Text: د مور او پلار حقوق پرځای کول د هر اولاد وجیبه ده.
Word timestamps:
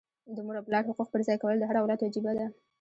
د 0.35 0.37
مور 0.45 0.55
او 0.59 0.65
پلار 0.67 0.83
حقوق 0.89 1.07
پرځای 1.11 1.37
کول 1.41 1.55
د 1.59 1.63
هر 1.69 1.75
اولاد 1.79 1.99
وجیبه 2.01 2.31
ده. 2.37 2.45